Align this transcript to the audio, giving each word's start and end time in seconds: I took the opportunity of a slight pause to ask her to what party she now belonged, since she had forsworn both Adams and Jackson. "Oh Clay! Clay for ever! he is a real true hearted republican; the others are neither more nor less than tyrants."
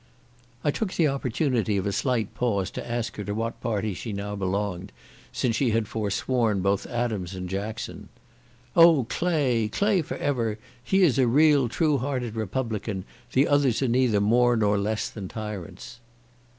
I 0.63 0.71
took 0.71 0.93
the 0.93 1.07
opportunity 1.07 1.77
of 1.77 1.85
a 1.85 1.91
slight 1.91 2.33
pause 2.33 2.71
to 2.71 2.91
ask 2.91 3.17
her 3.17 3.23
to 3.23 3.35
what 3.35 3.61
party 3.61 3.93
she 3.93 4.13
now 4.13 4.35
belonged, 4.35 4.91
since 5.31 5.55
she 5.55 5.69
had 5.69 5.87
forsworn 5.87 6.61
both 6.63 6.87
Adams 6.87 7.35
and 7.35 7.47
Jackson. 7.47 8.09
"Oh 8.75 9.03
Clay! 9.09 9.67
Clay 9.67 10.01
for 10.01 10.17
ever! 10.17 10.57
he 10.83 11.03
is 11.03 11.19
a 11.19 11.27
real 11.27 11.69
true 11.69 11.99
hearted 11.99 12.35
republican; 12.35 13.05
the 13.33 13.47
others 13.47 13.83
are 13.83 13.87
neither 13.87 14.19
more 14.19 14.57
nor 14.57 14.75
less 14.75 15.07
than 15.07 15.27
tyrants." 15.27 15.99